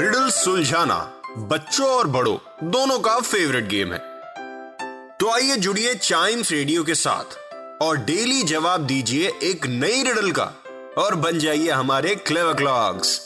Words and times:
Riddle 0.00 0.28
सुलझाना 0.30 0.96
बच्चों 1.38 1.86
और 1.86 2.06
बड़ों, 2.06 2.36
दोनों 2.70 2.98
का 2.98 3.18
फेवरेट 3.20 3.66
गेम 3.68 3.92
है। 3.92 3.98
तो 5.20 5.30
आइए 5.30 5.56
जुड़िए 5.56 5.94
चाइम्स 5.94 6.52
रेडियो 6.52 6.84
के 6.84 6.94
साथ 6.94 7.36
और 7.82 7.96
डेली 7.96 8.42
जवाब 8.42 8.86
दीजिए 8.86 9.32
एक 9.42 9.66
नई 9.66 10.02
रिडल 10.02 10.30
का 10.30 10.44
और 10.98 11.14
बन 11.14 11.38
जाइए 11.38 11.70
हमारे 11.70 12.14
क्लेवर 12.14 12.54
क्लॉक्स 12.54 13.18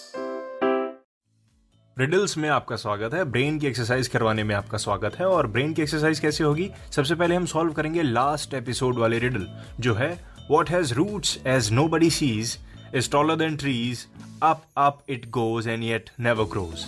रिडल्स 1.96 2.36
में 2.38 2.48
आपका 2.48 2.76
स्वागत 2.76 3.14
है। 3.14 3.24
ब्रेन 3.24 3.58
की 3.58 3.66
एक्सरसाइज 3.66 4.08
करवाने 4.08 4.44
में 4.44 4.54
आपका 4.54 4.78
स्वागत 4.78 5.14
है 5.14 5.26
और 5.26 5.46
ब्रेन 5.46 5.74
की 5.74 5.82
एक्सरसाइज 5.82 6.20
कैसे 6.20 6.44
होगी? 6.44 6.70
सबसे 6.96 7.14
पहले 7.14 7.34
हम 7.34 7.46
सॉल्व 7.46 7.72
करेंगे 7.72 8.02
लास्ट 8.02 8.54
एपिसोड 8.54 8.98
वाले 8.98 9.18
रिडल 9.18 9.46
जो 9.80 9.94
है 9.94 10.12
what 10.50 10.70
has 10.70 10.94
roots 10.94 11.38
as 11.46 11.70
nobody 11.88 12.10
sees 12.10 12.58
is 12.94 13.10
taller 13.10 13.36
than 13.36 13.56
trees 13.56 14.06
up 14.76 15.02
it 15.08 15.28
goes 15.30 15.68
and 15.68 15.82
yet 15.82 16.10
never 16.20 16.44
grows 16.44 16.84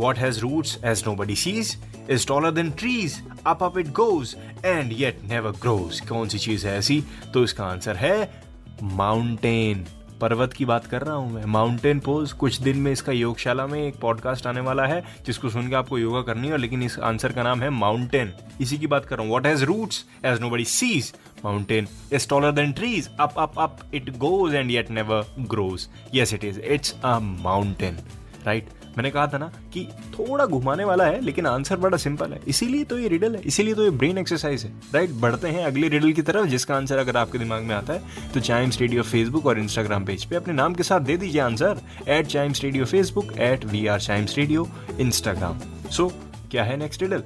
what 0.00 0.18
has 0.18 0.40
roots 0.40 0.78
as 0.84 1.04
nobody 1.14 1.36
sees 1.36 1.76
is 2.10 2.26
taller 2.26 2.50
than 2.50 2.70
trees 2.70 3.20
up 3.46 3.62
up 3.62 3.78
it 3.78 3.88
goes 3.92 4.34
and 4.64 4.92
yet 4.92 5.22
never 5.28 5.50
grows 5.62 6.00
कौन 6.00 6.28
सी 6.28 6.38
चीज़ 6.38 6.66
है 6.66 6.76
ऐसी? 6.78 7.02
तो 7.34 7.44
इसका 7.44 7.64
answer 7.64 7.96
है 7.96 8.42
mountain 8.82 9.86
पर्वत 10.20 10.52
की 10.52 10.64
बात 10.64 10.86
कर 10.86 11.02
रहा 11.02 11.14
हूँ 11.14 11.32
मैं। 11.32 11.44
माउंटेन 11.44 12.00
पोज 12.00 12.32
कुछ 12.32 12.60
दिन 12.60 12.78
में 12.78 12.90
इसका 12.92 13.12
योगशाला 13.12 13.66
में 13.66 13.78
एक 13.80 13.98
पॉडकास्ट 14.00 14.46
आने 14.46 14.60
वाला 14.60 14.86
है, 14.86 15.02
जिसको 15.26 15.50
सुन 15.50 15.68
के 15.68 15.74
आपको 15.74 15.98
योगा 15.98 16.20
करनी 16.22 16.48
है 16.48 16.56
लेकिन 16.58 16.82
इस 16.82 16.98
आंसर 16.98 17.32
का 17.32 17.42
नाम 17.42 17.62
है 17.62 17.70
माउंटेन 17.70 18.32
इसी 18.60 18.78
की 18.78 18.86
बात 18.86 19.04
कर 19.04 19.16
रहा 19.16 19.22
हूँ। 19.22 19.30
What 19.30 19.46
has 19.46 19.64
roots 19.64 20.04
as 20.24 20.40
nobody 20.50 20.64
sees 20.64 21.12
mountain 21.44 21.88
is 22.12 22.28
taller 22.28 22.52
than 22.52 22.72
trees 22.72 23.08
up 23.20 23.38
up 23.38 23.58
up 23.58 23.78
it 23.94 24.10
goes 24.18 24.54
and 24.54 24.70
yet 24.70 24.90
never 24.90 25.34
grows 25.50 25.88
yes 26.14 26.34
it 26.34 26.44
is 26.44 26.60
it's 26.60 26.94
a 27.04 27.18
mountain 27.20 27.98
right 28.46 28.68
मैंने 28.90 29.10
कहा 29.10 29.26
था 29.26 29.38
ना 29.38 29.46
कि 29.72 29.84
थोड़ा 30.12 30.44
घुमाने 30.46 30.84
वाला 30.84 31.04
है, 31.04 31.20
लेकिन 31.20 31.46
आंसर 31.46 31.76
बड़ा 31.76 31.96
सिंपल 31.96 32.32
है। 32.32 32.40
इसीलिए 32.48 32.84
तो 32.84 32.98
ये 32.98 33.08
रिडल 33.08 33.34
है। 33.36 33.42
इसीलिए 33.46 33.74
तो 33.74 33.84
ये 33.84 33.90
ब्रेन 33.90 34.18
एक्सरसाइज 34.18 34.64
है 34.64 34.70
राइट 34.94 35.10
बढ़ते 35.20 35.48
हैं 35.48 35.64
अगले 35.64 35.88
रिडल 35.88 36.12
की 36.12 36.22
तरफ़, 36.22 36.46
जिसका 36.46 36.74
आंसर 36.76 36.98
अगर 36.98 37.16
आपके 37.16 37.38
दिमाग 37.38 37.62
में 37.62 37.74
आता 37.74 37.92
है 37.92 38.32
तो 38.34 38.40
चाइम्स 38.40 38.80
रेडियो 38.80 39.02
फेसबुक 39.02 39.46
और 39.46 39.58
इंस्टाग्राम 39.58 40.04
पेज 40.04 40.24
पे 40.24 40.36
अपने 40.36 40.54
नाम 40.54 40.74
के 40.74 40.82
साथ 40.82 41.00
दे 41.00 41.16
दीजिए 41.16 41.40
answer 41.40 41.80
at 42.08 42.26
Chimes 42.26 42.62
radio 42.64 42.84
Facebook 42.84 43.32
at 43.40 43.64
we 43.64 43.86
are 43.86 44.00
Chimes 44.00 44.36
radio 44.38 44.68
Instagram 45.00 45.60
so 45.90 46.12
क्या 46.50 46.64
है 46.64 46.76
next 46.76 47.02
riddle 47.02 47.22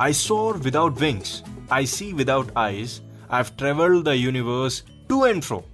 I 0.00 0.12
soar 0.12 0.56
without 0.58 1.00
wings 1.00 1.42
I 1.72 1.86
see 1.86 2.12
without 2.12 2.52
eyes 2.58 3.00
the 3.32 4.12
universe 4.16 4.84
to 5.08 5.26
and 5.26 5.42
fro 5.42 5.64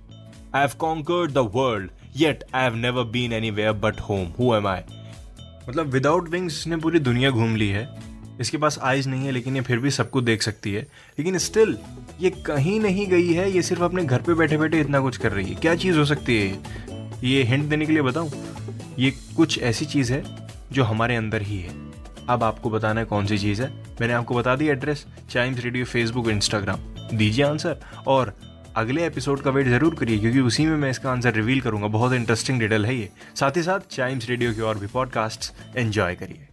I 0.54 0.60
have 0.60 0.70
conquered 0.78 1.30
the 1.30 1.38
world 1.38 1.90
yet 2.16 2.44
I 2.54 2.62
have 2.62 2.74
never 2.74 3.04
been 3.04 3.32
anywhere 3.32 3.72
but 3.72 4.00
home 4.00 4.28
who 4.28 4.54
am 4.54 4.66
I 4.66 4.80
मतलब 5.68 5.86
without 5.86 6.28
wings 6.28 6.66
ने 6.66 6.76
पूरी 6.76 6.98
दुनिया 6.98 7.30
घूम 7.30 7.56
ली 7.56 7.68
है। 7.68 8.10
इसके 8.40 8.58
पास 8.58 8.78
eyes 8.82 9.08
नहीं 9.08 9.26
है, 9.26 9.32
लेकिन 9.32 9.56
ये 9.56 9.62
फिर 9.62 9.78
भी 9.78 9.90
सबको 9.90 10.20
देख 10.20 10.42
सकती 10.42 10.72
है। 10.72 10.82
लेकिन 11.18 11.38
स्टिल 11.38 11.78
ये 12.20 12.30
कहीं 12.30 12.80
नहीं 12.80 13.06
गई 13.06 13.32
है, 13.32 13.52
ये 13.52 13.62
सिर्फ़ 13.62 13.82
अपने 13.82 14.04
घर 14.04 14.18
पे 14.18 14.34
बैठे 14.34 14.56
बैठे 14.56 14.80
इतना 14.80 15.00
कुछ 15.00 15.16
कर 15.16 15.32
रही 15.32 15.48
है। 15.48 15.54
क्या 15.54 15.74
चीज़ 15.74 15.98
हो 15.98 16.04
सकती 16.04 16.38
है 16.38 16.46
ये? 16.46 16.58
ये 17.24 17.42
हिंट 17.42 17.64
देने 17.64 17.86
के 17.86 17.92
लिए 17.92 18.02
बताऊँ? 18.02 18.30
ये 18.98 19.10
कुछ 19.10 19.58
ऐसी 19.58 19.84
चीज़ 19.84 20.12
है 20.12 20.24
जो 20.72 20.84
हमारे 20.84 21.16
अंदर 21.16 21.42
ही 21.42 21.58
है। 21.58 21.74
अब 22.28 22.44
आपको 22.44 22.70
बताना 22.70 23.00
है 23.00 23.06
कौन 23.06 23.26
सी 23.26 23.38
चीज़ 23.38 23.62
है। 23.62 23.70
मैंने 24.00 24.12
आपको 24.12 24.34
बता 24.34 24.56
दी 24.56 24.68
address 24.68 25.06
Chimes 25.30 25.64
radio 25.64 25.84
Facebook 25.84 26.28
Instagram 26.28 26.80
दीजिए 27.12 27.44
आंसर। 27.44 27.80
और 28.06 28.34
अगले 28.76 29.06
एपिसोड 29.06 29.40
का 29.40 29.50
वेट 29.50 29.68
ज़रूर 29.68 29.94
करिए, 29.94 30.18
क्योंकि 30.18 30.40
उसी 30.40 30.66
में 30.66 30.76
मैं 30.76 30.90
इसका 30.90 31.10
आंसर 31.10 31.34
रिवील 31.34 31.60
करूँगा। 31.60 31.86
बहुत 31.88 32.12
इंटरेस्टिंग 32.12 32.60
डिटेल 32.60 32.86
है 32.86 32.94
ये। 32.96 33.08
साथ 33.36 33.56
ही 33.56 33.62
साथ 33.62 33.90
चाइम्स 33.90 34.28
रेडियो 34.28 34.54
के 34.54 34.62
और 34.62 34.78
भी 34.78 34.86
पॉडकास्ट 34.86 35.52
एंजॉय 35.76 36.14
करिए। 36.14 36.46